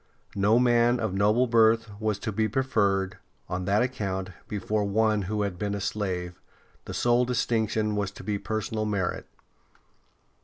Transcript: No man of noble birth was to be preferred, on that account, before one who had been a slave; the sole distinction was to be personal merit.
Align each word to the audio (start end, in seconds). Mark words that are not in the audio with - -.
No 0.35 0.57
man 0.57 0.99
of 0.99 1.13
noble 1.13 1.45
birth 1.45 1.91
was 1.99 2.17
to 2.17 2.31
be 2.31 2.49
preferred, 2.49 3.19
on 3.47 3.65
that 3.65 3.83
account, 3.83 4.31
before 4.47 4.83
one 4.83 5.21
who 5.29 5.43
had 5.43 5.59
been 5.59 5.75
a 5.75 5.79
slave; 5.79 6.41
the 6.85 6.93
sole 6.95 7.23
distinction 7.23 7.95
was 7.95 8.09
to 8.13 8.23
be 8.23 8.39
personal 8.39 8.85
merit. 8.85 9.27